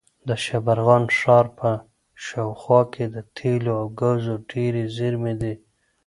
د 0.27 0.29
شبرغان 0.45 1.03
ښار 1.17 1.45
په 1.59 1.69
شاوخوا 2.25 2.81
کې 2.93 3.05
د 3.15 3.17
تېلو 3.37 3.71
او 3.81 3.85
ګازو 3.99 4.33
ډېرې 4.51 4.83
زېرمې 4.97 5.33
دي. 5.41 5.53